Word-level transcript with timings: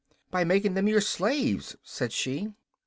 "By 0.31 0.43
making 0.45 0.73
them 0.73 0.87
your 0.87 0.99
slaves," 0.99 1.75
said 1.83 2.11
she. 2.11 2.49